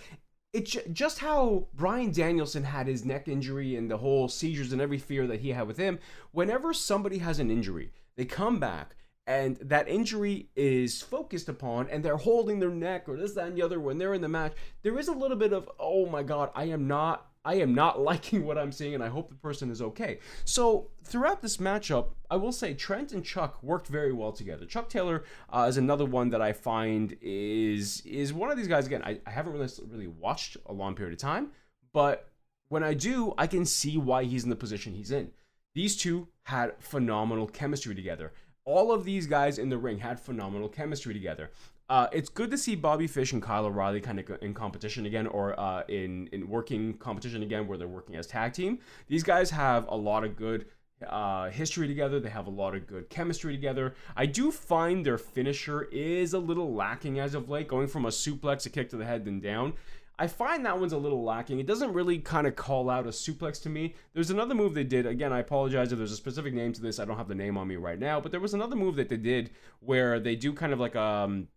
[0.52, 4.98] it's just how Bryan Danielson had his neck injury and the whole seizures and every
[4.98, 5.98] fear that he had with him.
[6.30, 12.04] Whenever somebody has an injury, they come back and that injury is focused upon and
[12.04, 14.52] they're holding their neck or this that and the other when they're in the match
[14.82, 18.00] there is a little bit of oh my god i am not i am not
[18.10, 22.08] liking what i'm seeing and i hope the person is okay so throughout this matchup
[22.30, 26.04] i will say trent and chuck worked very well together chuck taylor uh, is another
[26.04, 29.68] one that i find is is one of these guys again I, I haven't really
[29.88, 31.50] really watched a long period of time
[31.92, 32.30] but
[32.68, 35.30] when i do i can see why he's in the position he's in
[35.74, 38.32] these two had phenomenal chemistry together.
[38.64, 41.50] All of these guys in the ring had phenomenal chemistry together.
[41.92, 45.26] Uh, it's good to see Bobby Fish and Kyle O'Reilly kind of in competition again,
[45.26, 48.78] or uh, in in working competition again, where they're working as tag team.
[49.08, 50.64] These guys have a lot of good
[51.06, 52.18] uh, history together.
[52.18, 53.94] They have a lot of good chemistry together.
[54.16, 58.08] I do find their finisher is a little lacking as of late, going from a
[58.08, 59.74] suplex, a kick to the head, then down.
[60.18, 61.60] I find that one's a little lacking.
[61.60, 63.96] It doesn't really kind of call out a suplex to me.
[64.14, 65.04] There's another move they did.
[65.04, 66.98] Again, I apologize if there's a specific name to this.
[66.98, 69.10] I don't have the name on me right now, but there was another move that
[69.10, 69.50] they did
[69.80, 71.48] where they do kind of like um,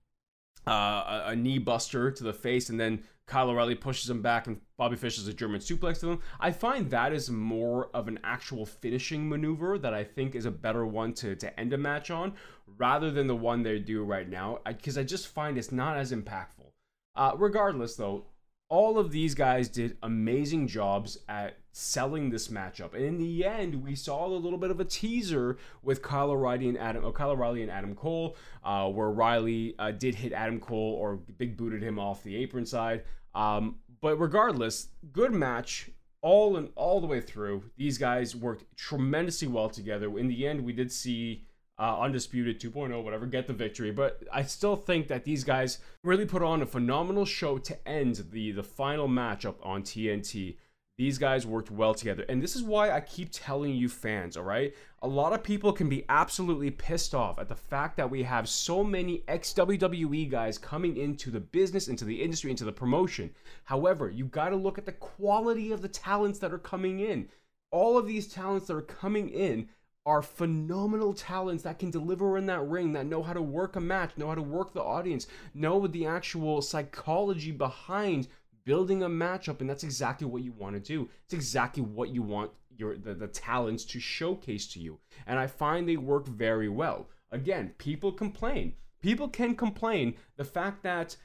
[0.67, 4.61] uh, a knee buster to the face, and then Kyle O'Reilly pushes him back, and
[4.77, 6.21] Bobby Fish is a German suplex to him.
[6.39, 10.51] I find that is more of an actual finishing maneuver that I think is a
[10.51, 12.33] better one to, to end a match on,
[12.77, 15.97] rather than the one they do right now, because I, I, just find it's not
[15.97, 16.71] as impactful.
[17.15, 18.25] Uh, regardless, though,
[18.69, 22.93] all of these guys did amazing jobs at selling this matchup.
[22.93, 26.69] And in the end, we saw a little bit of a teaser with Kyle O'Reilly
[26.69, 30.61] and Adam, or Kyle O'Reilly and Adam Cole, uh, where Riley uh, did hit Adam
[30.61, 33.03] Cole or big booted him off the apron side.
[33.33, 35.89] Um, but regardless, good match
[36.21, 37.63] all and all the way through.
[37.75, 40.17] These guys worked tremendously well together.
[40.17, 41.45] In the end, we did see
[41.77, 43.91] uh, Undisputed 2.0, whatever, get the victory.
[43.91, 48.23] But I still think that these guys really put on a phenomenal show to end
[48.31, 50.55] the, the final matchup on TNT.
[50.97, 52.25] These guys worked well together.
[52.29, 54.73] And this is why I keep telling you fans, all right?
[55.01, 58.47] A lot of people can be absolutely pissed off at the fact that we have
[58.47, 63.29] so many ex WWE guys coming into the business, into the industry, into the promotion.
[63.65, 67.27] However, you got to look at the quality of the talents that are coming in.
[67.71, 69.67] All of these talents that are coming in
[70.05, 73.81] are phenomenal talents that can deliver in that ring, that know how to work a
[73.81, 78.27] match, know how to work the audience, know the actual psychology behind
[78.65, 81.09] building a matchup, and that's exactly what you want to do.
[81.23, 84.99] It's exactly what you want your the, the talents to showcase to you.
[85.25, 87.07] And I find they work very well.
[87.31, 88.73] Again, people complain.
[89.01, 91.15] People can complain the fact that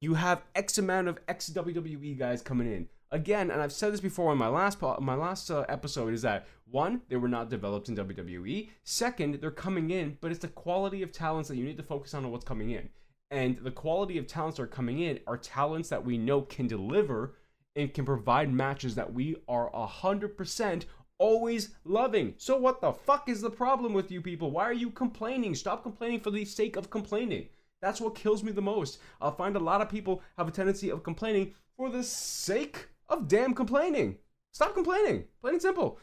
[0.00, 2.88] you have X amount of ex WWE guys coming in.
[3.12, 6.46] again, and I've said this before in my last my last uh, episode, is that
[6.70, 8.70] one, they were not developed in WWE.
[8.84, 12.14] Second, they're coming in, but it's the quality of talents that you need to focus
[12.14, 12.88] on what's coming in.
[13.30, 16.66] And the quality of talents that are coming in are talents that we know can
[16.66, 17.36] deliver
[17.76, 20.84] and can provide matches that we are 100%
[21.18, 22.34] always loving.
[22.38, 24.50] So what the fuck is the problem with you people?
[24.50, 25.54] Why are you complaining?
[25.54, 27.48] Stop complaining for the sake of complaining.
[27.80, 28.98] That's what kills me the most.
[29.20, 33.28] I'll find a lot of people have a tendency of complaining for the sake of
[33.28, 34.16] damn complaining.
[34.52, 35.24] Stop complaining.
[35.40, 35.98] Plain and simple.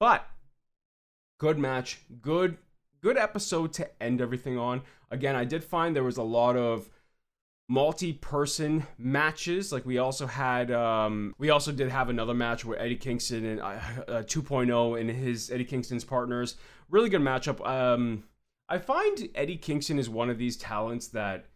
[0.00, 0.26] But
[1.38, 2.56] good match, good
[3.00, 4.82] good episode to end everything on.
[5.10, 6.88] Again, I did find there was a lot of
[7.68, 9.72] multi-person matches.
[9.72, 13.60] Like we also had um we also did have another match where eddie kingston and
[13.60, 16.56] uh, uh, 2.0 and his eddie kingston's partners.
[16.90, 17.66] Really good matchup.
[17.66, 18.24] Um
[18.68, 21.46] i find eddie kingston is one of these talents that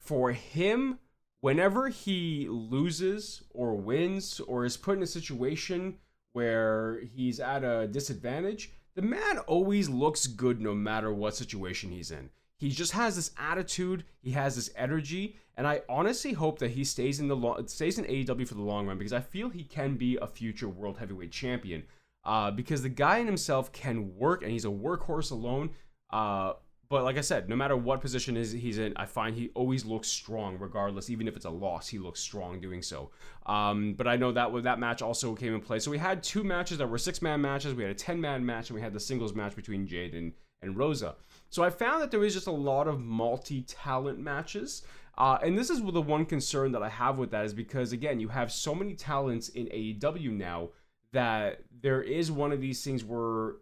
[0.00, 0.98] for him
[1.40, 5.98] whenever he loses or wins or is put in a situation
[6.32, 12.10] where he's at a disadvantage the man always looks good no matter what situation he's
[12.10, 16.72] in he just has this attitude, he has this energy, and I honestly hope that
[16.72, 19.48] he stays in the lo- stays in AEW for the long run because I feel
[19.48, 21.84] he can be a future world heavyweight champion.
[22.24, 25.70] Uh, because the guy in himself can work and he's a workhorse alone.
[26.10, 26.54] Uh,
[26.90, 29.84] but like I said, no matter what position is he's in, I find he always
[29.84, 31.10] looks strong, regardless.
[31.10, 33.10] Even if it's a loss, he looks strong doing so.
[33.44, 35.80] Um, but I know that that match also came in play.
[35.80, 37.74] So we had two matches that were six man matches.
[37.74, 40.32] We had a ten man match, and we had the singles match between Jade and
[40.62, 41.16] and Rosa.
[41.50, 44.82] So I found that there was just a lot of multi talent matches.
[45.16, 48.20] Uh, and this is the one concern that I have with that is because, again,
[48.20, 50.70] you have so many talents in AEW now
[51.12, 53.54] that there is one of these things where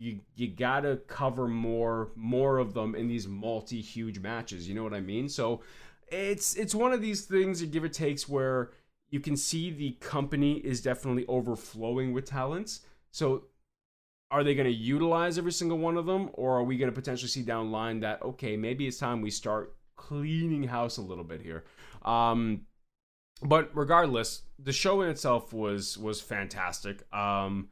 [0.00, 4.66] you you gotta cover more more of them in these multi huge matches.
[4.66, 5.28] You know what I mean?
[5.28, 5.60] So
[6.08, 8.72] it's it's one of these things that give or takes where
[9.10, 12.80] you can see the company is definitely overflowing with talents.
[13.12, 13.44] So
[14.30, 16.94] are they going to utilize every single one of them or are we going to
[16.94, 21.24] potentially see down line that okay maybe it's time we start cleaning house a little
[21.24, 21.64] bit here
[22.04, 22.60] um,
[23.42, 27.68] but regardless the show in itself was was fantastic um,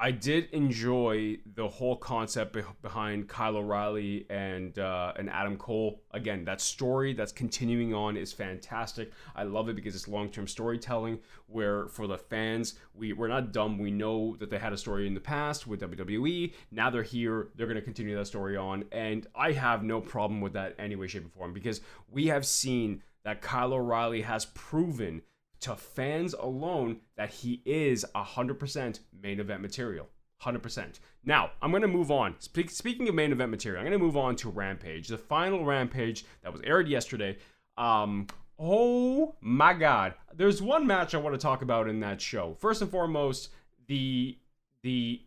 [0.00, 6.02] I did enjoy the whole concept be- behind Kyle O'Reilly and uh, and Adam Cole.
[6.12, 9.10] Again, that story that's continuing on is fantastic.
[9.34, 11.18] I love it because it's long term storytelling.
[11.48, 13.76] Where for the fans, we we're not dumb.
[13.76, 16.52] We know that they had a story in the past with WWE.
[16.70, 17.48] Now they're here.
[17.56, 20.94] They're going to continue that story on, and I have no problem with that any
[20.94, 25.22] way, shape, or form because we have seen that Kyle O'Reilly has proven
[25.60, 30.08] to fans alone that he is 100% main event material.
[30.42, 31.00] 100%.
[31.24, 32.36] Now, I'm going to move on.
[32.38, 35.64] Spe- speaking of main event material, I'm going to move on to Rampage, the final
[35.64, 37.38] Rampage that was aired yesterday.
[37.76, 40.14] Um, oh my God.
[40.34, 42.54] There's one match I want to talk about in that show.
[42.60, 43.50] First and foremost,
[43.86, 44.38] the
[44.84, 45.22] the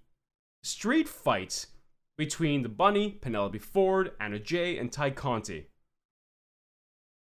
[0.64, 1.68] street fights
[2.18, 5.68] between the Bunny, Penelope Ford, Anna Jay, and Tay Conti.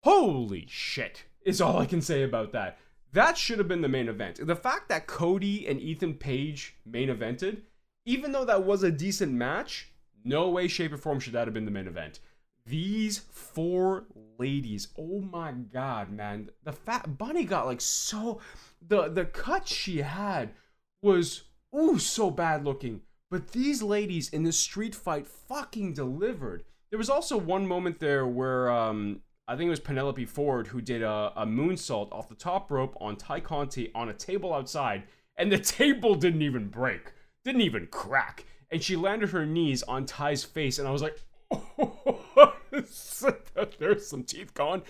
[0.04, 2.78] Holy shit, is all I can say about that.
[3.14, 4.44] That should have been the main event.
[4.44, 7.62] The fact that Cody and Ethan Page main evented,
[8.04, 9.92] even though that was a decent match,
[10.24, 12.18] no way, shape, or form should that have been the main event.
[12.66, 16.50] These four ladies, oh my god, man.
[16.64, 18.40] The fat bunny got like so
[18.84, 20.50] the the cut she had
[21.00, 23.02] was ooh so bad looking.
[23.30, 26.64] But these ladies in the street fight fucking delivered.
[26.90, 30.80] There was also one moment there where um I think it was Penelope Ford who
[30.80, 35.04] did a, a moonsault off the top rope on Tay Conti on a table outside,
[35.36, 37.12] and the table didn't even break,
[37.44, 41.20] didn't even crack, and she landed her knees on Tay's face, and I was like,
[41.52, 42.54] oh,
[43.78, 44.82] there's some teeth gone.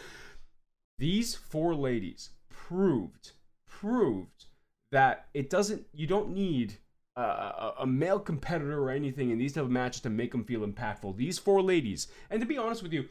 [0.99, 3.33] These four ladies proved,
[3.67, 4.47] proved
[4.93, 6.75] that it doesn't, you don't need
[7.17, 10.67] a, a, male competitor or anything in these type of matches to make them feel
[10.67, 11.17] impactful.
[11.17, 13.09] These four ladies, and to be honest with you,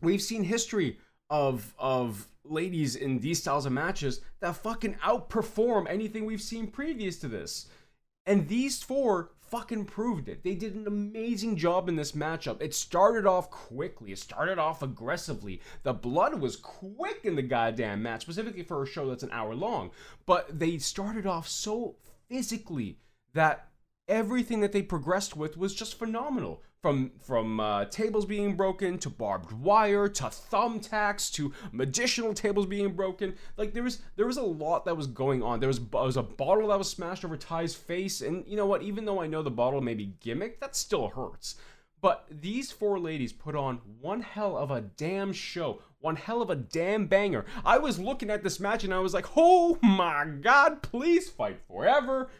[0.00, 6.24] we've seen history of of ladies in these styles of matches that fucking outperform anything
[6.24, 7.68] we've seen previous to this.
[8.26, 10.44] And these four fucking proved it.
[10.44, 12.62] They did an amazing job in this matchup.
[12.62, 14.12] It started off quickly.
[14.12, 15.60] It started off aggressively.
[15.82, 19.54] The blood was quick in the goddamn match, specifically for a show that's an hour
[19.54, 19.90] long.
[20.26, 21.96] But they started off so
[22.28, 22.98] physically
[23.34, 23.68] that
[24.06, 29.10] everything that they progressed with was just phenomenal from from uh, tables being broken to
[29.10, 33.34] barbed wire to thumbtacks to medicinal tables being broken.
[33.56, 35.60] Like there was there was a lot that was going on.
[35.60, 38.66] There was there was a bottle that was smashed over Tay's face, and you know
[38.66, 38.82] what?
[38.82, 41.56] Even though I know the bottle may be gimmick, that still hurts.
[42.02, 46.48] But these four ladies put on one hell of a damn show, one hell of
[46.48, 47.44] a damn banger.
[47.62, 51.60] I was looking at this match and I was like, oh my god, please fight
[51.68, 52.30] forever.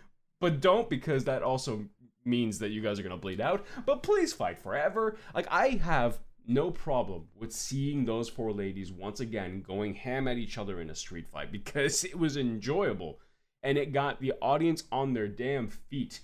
[0.41, 1.85] But don't because that also
[2.25, 3.65] means that you guys are gonna bleed out.
[3.87, 5.17] But please fight forever.
[5.35, 10.37] Like, I have no problem with seeing those four ladies once again going ham at
[10.37, 13.21] each other in a street fight because it was enjoyable
[13.63, 16.21] and it got the audience on their damn feet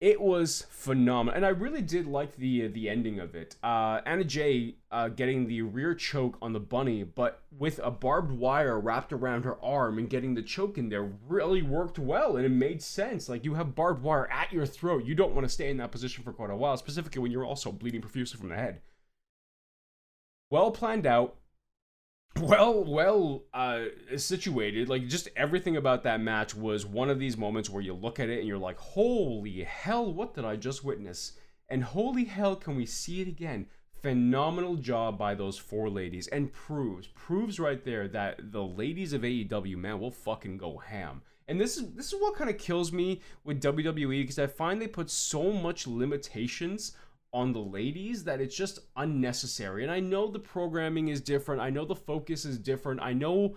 [0.00, 3.56] it was phenomenal, and I really did like the the ending of it.
[3.64, 8.30] Uh, Anna Jay uh, getting the rear choke on the bunny, but with a barbed
[8.30, 12.46] wire wrapped around her arm and getting the choke in there really worked well, and
[12.46, 13.28] it made sense.
[13.28, 15.90] Like you have barbed wire at your throat, you don't want to stay in that
[15.90, 18.80] position for quite a while, specifically when you're also bleeding profusely from the head.
[20.48, 21.36] Well planned out,
[22.36, 23.84] well well uh
[24.16, 24.88] situated.
[24.88, 28.28] Like just everything about that match was one of these moments where you look at
[28.28, 31.32] it and you're like holy hell what did i just witness?
[31.68, 33.66] And holy hell can we see it again?
[34.02, 36.28] Phenomenal job by those four ladies.
[36.28, 41.22] And proves proves right there that the ladies of AEW man will fucking go ham.
[41.48, 44.80] And this is this is what kind of kills me with WWE because I find
[44.80, 46.92] they put so much limitations
[47.32, 49.82] on the ladies that it's just unnecessary.
[49.82, 51.60] And I know the programming is different.
[51.60, 53.00] I know the focus is different.
[53.02, 53.56] I know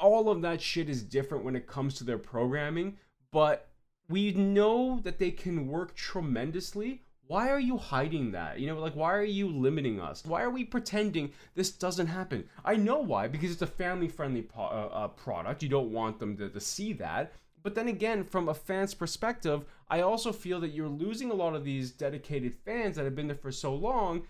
[0.00, 2.96] all of that shit is different when it comes to their programming,
[3.32, 3.68] but
[4.08, 7.02] we know that they can work tremendously.
[7.26, 8.58] Why are you hiding that?
[8.58, 10.24] You know, like, why are you limiting us?
[10.24, 12.48] Why are we pretending this doesn't happen?
[12.64, 15.62] I know why, because it's a family friendly po- uh, uh, product.
[15.62, 17.32] You don't want them to, to see that.
[17.62, 21.54] But then again, from a fan's perspective, I also feel that you're losing a lot
[21.54, 24.22] of these dedicated fans that have been there for so long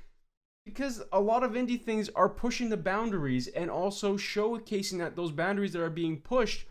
[0.65, 5.33] because a lot of indie things are pushing the boundaries and also showcasing that those
[5.33, 6.67] boundaries that are being pushed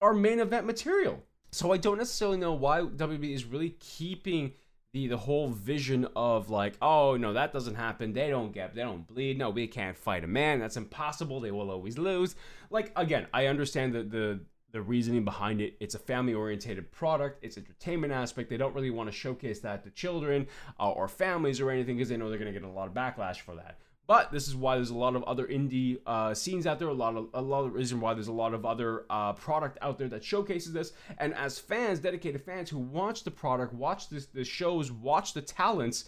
[0.00, 1.22] are main event material.
[1.52, 4.52] So I don't necessarily know why WB is really keeping
[4.92, 8.12] the the whole vision of like, oh no, that doesn't happen.
[8.12, 9.38] They don't get, they don't bleed.
[9.38, 10.60] No, we can't fight a man.
[10.60, 11.40] That's impossible.
[11.40, 12.36] They will always lose.
[12.70, 14.40] Like again, I understand the the
[14.74, 15.76] the reasoning behind it.
[15.78, 18.50] It's a family oriented product, it's entertainment aspect.
[18.50, 20.48] They don't really want to showcase that to children
[20.80, 22.92] uh, or families or anything because they know they're going to get a lot of
[22.92, 23.78] backlash for that.
[24.06, 26.88] But this is why there's a lot of other indie uh, scenes out there.
[26.88, 29.78] A lot of a lot of reason why there's a lot of other uh, product
[29.80, 30.92] out there that showcases this.
[31.16, 35.40] And as fans, dedicated fans who watch the product, watch this the shows, watch the
[35.40, 36.04] talents,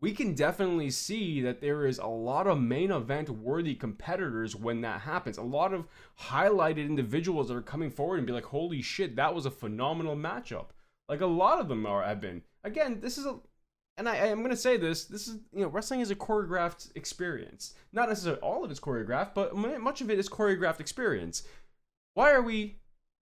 [0.00, 4.80] we can definitely see that there is a lot of main event worthy competitors when
[4.80, 5.36] that happens.
[5.36, 5.86] A lot of
[6.18, 10.16] highlighted individuals that are coming forward and be like, "Holy shit, that was a phenomenal
[10.16, 10.68] matchup."
[11.08, 12.42] Like a lot of them are have been.
[12.64, 13.40] Again, this is a
[14.00, 16.90] and I, am going to say this this is you know wrestling is a choreographed
[16.96, 21.42] experience not necessarily all of it's choreographed but much of it is choreographed experience
[22.14, 22.78] why are we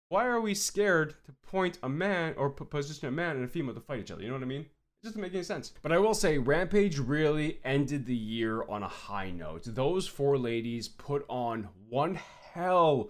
[0.09, 3.73] why are we scared to point a man or position a man and a female
[3.73, 4.67] to fight each other you know what i mean
[5.07, 5.73] doesn't make any sense.
[5.81, 9.63] But I will say, Rampage really ended the year on a high note.
[9.65, 12.19] Those four ladies put on one
[12.53, 13.09] hell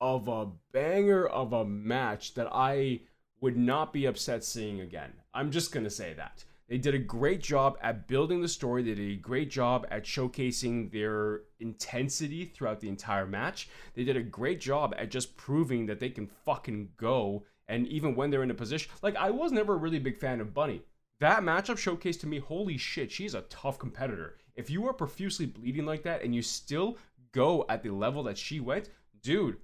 [0.00, 3.00] of a banger of a match that I
[3.40, 5.12] would not be upset seeing again.
[5.32, 6.44] I'm just gonna say that.
[6.68, 8.82] They did a great job at building the story.
[8.82, 13.68] They did a great job at showcasing their intensity throughout the entire match.
[13.94, 17.44] They did a great job at just proving that they can fucking go.
[17.68, 20.40] And even when they're in a position, like I was never a really big fan
[20.40, 20.82] of Bunny
[21.20, 24.36] that matchup showcased to me holy shit, she's a tough competitor.
[24.54, 26.98] If you are profusely bleeding like that and you still
[27.32, 28.90] go at the level that she went,
[29.22, 29.58] dude,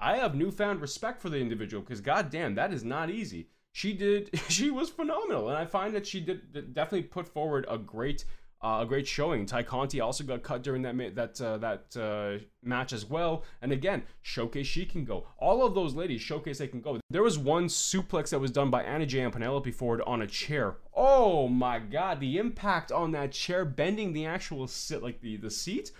[0.00, 3.48] I have newfound respect for the individual because goddamn, that is not easy.
[3.72, 7.78] She did, she was phenomenal, and I find that she did definitely put forward a
[7.78, 8.24] great
[8.62, 9.44] uh, a great showing.
[9.44, 13.44] Tay Conti also got cut during that that uh, that uh, match as well.
[13.60, 15.26] And again, showcase she can go.
[15.38, 17.00] All of those ladies showcase they can go.
[17.10, 20.26] There was one suplex that was done by Anna Jay and Penelope Ford on a
[20.26, 20.76] chair.
[20.94, 25.50] Oh my god, the impact on that chair bending the actual sit like the the
[25.50, 25.90] seat.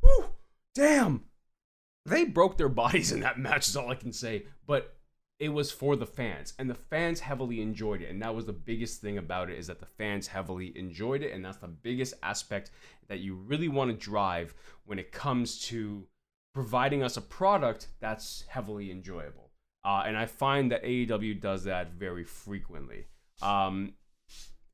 [0.00, 0.30] Whew,
[0.74, 1.24] damn.
[2.06, 4.46] They broke their bodies in that match is all I can say.
[4.66, 4.95] But
[5.38, 8.52] it was for the fans and the fans heavily enjoyed it and that was the
[8.52, 12.14] biggest thing about it is that the fans heavily enjoyed it and that's the biggest
[12.22, 12.70] aspect
[13.08, 16.06] that you really want to drive when it comes to
[16.54, 19.50] providing us a product that's heavily enjoyable
[19.84, 23.06] uh, and i find that aew does that very frequently
[23.42, 23.92] um,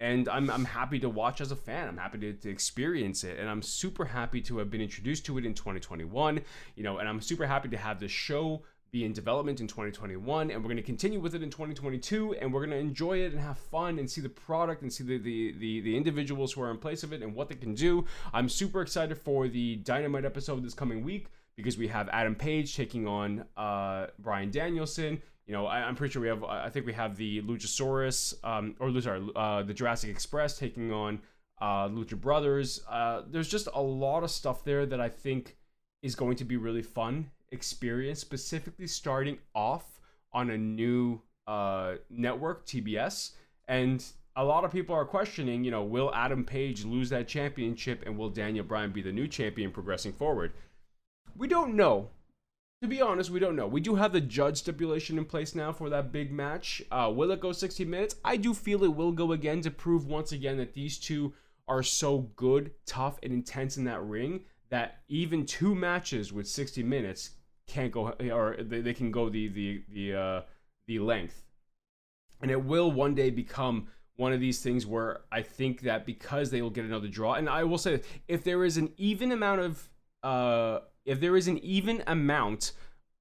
[0.03, 1.87] and I'm, I'm happy to watch as a fan.
[1.87, 5.39] I'm happy to, to experience it, and I'm super happy to have been introduced to
[5.39, 6.41] it in 2021.
[6.75, 10.51] You know, and I'm super happy to have the show be in development in 2021
[10.51, 13.33] and we're going to continue with it in 2022 and we're going to enjoy it
[13.33, 16.61] and have fun and see the product and see the, the, the, the, individuals who
[16.61, 18.05] are in place of it and what they can do
[18.35, 22.77] i'm super excited for the dynamite episode this coming week because we have adam page
[22.77, 26.85] taking on uh, bryan danielson you know I, am pretty sure we have i think
[26.85, 31.21] we have the luchasaurus um, or sorry uh, the jurassic express taking on
[31.61, 32.83] uh, Lucha Brothers.
[32.91, 35.57] Uh, there's just a lot of stuff there that I think
[36.03, 40.01] is going to be really fun experience, specifically starting off
[40.33, 43.33] on a new uh, network, TBS.
[43.69, 48.03] And a lot of people are questioning, you know, will Adam Page lose that championship
[48.07, 50.53] and will Daniel Bryan be the new champion progressing forward?
[51.37, 52.09] We don't know.
[52.83, 53.69] To be honest, we don't know.
[53.69, 56.83] We do have the judge stipulation in place now for that big match.
[56.91, 58.17] Uh, will it go 60 minutes?
[58.25, 61.33] I do feel it will go again to prove once again that these two
[61.69, 64.41] are so good, tough, and intense in that ring
[64.71, 67.31] that even two matches with 60 minutes
[67.73, 70.41] can't go, or they, they can go the the the uh,
[70.87, 71.43] the length.
[72.41, 76.51] And it will one day become one of these things where I think that because
[76.51, 79.61] they will get another draw, and I will say, if there is an even amount
[79.61, 79.89] of
[80.23, 82.73] uh, if there is an even amount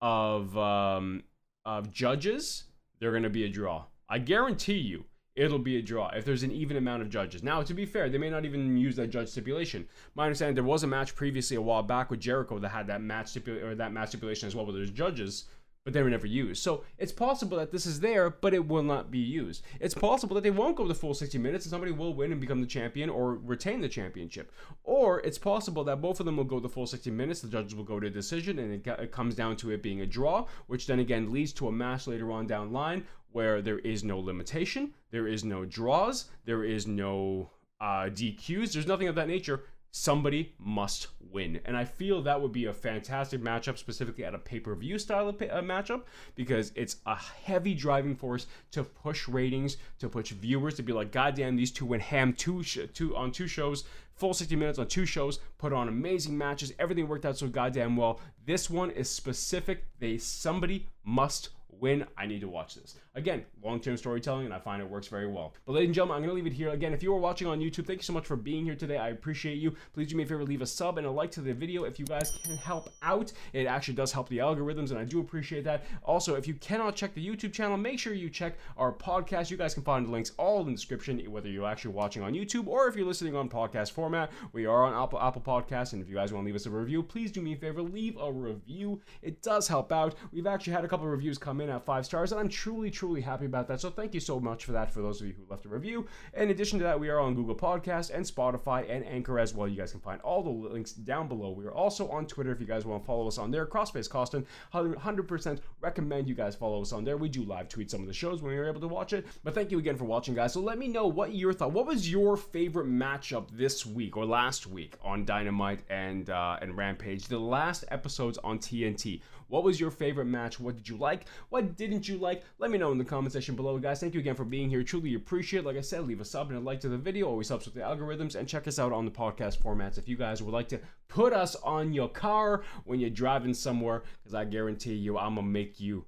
[0.02, 1.24] of um,
[1.66, 2.66] of judges,
[3.00, 3.86] they're going to be a draw.
[4.10, 5.06] I guarantee you,
[5.42, 7.42] it'll be a draw if there's an even amount of judges.
[7.42, 9.88] Now, to be fair, they may not even use that judge stipulation.
[10.14, 13.02] My understanding, there was a match previously a while back with Jericho that had that
[13.02, 15.46] match stipulation or that match stipulation as well, where there's judges
[15.84, 16.62] but they were never used.
[16.62, 19.64] So it's possible that this is there, but it will not be used.
[19.80, 22.40] It's possible that they won't go the full 60 minutes and somebody will win and
[22.40, 24.52] become the champion or retain the championship.
[24.84, 27.74] Or it's possible that both of them will go the full 60 minutes, the judges
[27.74, 30.46] will go to a decision, and it, it comes down to it being a draw,
[30.68, 34.20] which then again leads to a match later on down line where there is no
[34.20, 39.64] limitation, there is no draws, there is no uh, DQs, there's nothing of that nature
[39.92, 41.60] somebody must win.
[41.66, 44.98] And I feel that would be a fantastic matchup, specifically at a pay per view
[44.98, 46.04] style of pay- uh, matchup,
[46.36, 51.12] because it's a heavy driving force to push ratings, to push viewers to be like,
[51.12, 53.84] God damn, these two went ham two, sh- two on two shows.
[54.14, 56.74] Full 60 minutes on two shows, put on amazing matches.
[56.78, 58.20] Everything worked out so goddamn well.
[58.46, 59.86] This one is specific.
[60.00, 61.50] They somebody must
[61.82, 62.96] when I need to watch this.
[63.16, 65.56] Again, long term storytelling, and I find it works very well.
[65.66, 66.70] But ladies and gentlemen, I'm to leave it here.
[66.70, 68.98] Again, if you are watching on YouTube, thank you so much for being here today.
[68.98, 69.76] I appreciate you.
[69.92, 71.98] Please do me a favor, leave a sub and a like to the video if
[71.98, 73.34] you guys can help out.
[73.54, 75.86] It actually does help the algorithms, and I do appreciate that.
[76.04, 79.50] Also, if you cannot check the YouTube channel, make sure you check our podcast.
[79.50, 82.34] You guys can find the links all in the description, whether you're actually watching on
[82.34, 84.32] YouTube or if you're listening on podcast format.
[84.54, 86.70] We are on Apple, Apple Podcasts, and if you guys want to leave us a
[86.70, 89.02] review, please do me a favor, leave a review.
[89.24, 90.14] It does help out.
[90.32, 92.92] We've actually had a couple of reviews come in at five stars, and I'm truly,
[92.92, 93.82] truly happy about that.
[93.82, 96.08] So thank you so much for that for those of you who left a review.
[96.36, 99.68] In addition to that, we are on Google Podcasts and Spotify and Anchor as well.
[99.68, 101.52] You guys can find all the links down below.
[101.52, 103.66] We are also on Twitter if you guys want to follow us on there.
[103.66, 107.18] Crossface Costin, 100% recommend you guys follow us on there.
[107.18, 109.26] We do live tweet some of the shows when you're able to watch it.
[109.44, 110.54] But thank you again for watching, guys.
[110.54, 111.72] So let me know what your thought.
[111.72, 116.78] What was your favorite matchup this week or last week on Dynamite and uh, and
[116.78, 117.28] Rampage?
[117.28, 119.22] The last episodes on TNT.
[119.52, 120.62] What was your favorite match?
[120.62, 121.26] What did you like?
[121.50, 122.44] What didn't you like?
[122.58, 124.00] Let me know in the comment section below, guys.
[124.00, 124.82] Thank you again for being here.
[124.82, 125.66] Truly appreciate it.
[125.66, 127.28] Like I said, leave a sub and a like to the video.
[127.28, 128.36] Always helps with the algorithms.
[128.36, 130.80] And check us out on the podcast formats if you guys would like to
[131.10, 135.46] put us on your car when you're driving somewhere, because I guarantee you, I'm going
[135.46, 136.06] to make you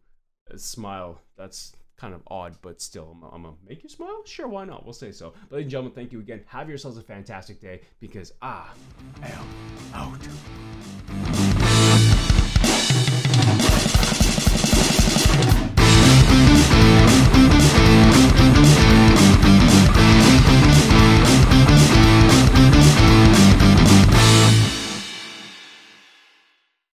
[0.50, 1.20] uh, smile.
[1.36, 4.24] That's kind of odd, but still, I'm, gonna make you smile?
[4.26, 4.86] Sure, why not?
[4.86, 5.34] We'll say so.
[5.50, 6.44] Ladies and gentlemen, thank you again.
[6.48, 8.68] Have yourselves a fantastic day because I
[9.22, 9.46] am
[9.94, 11.43] out.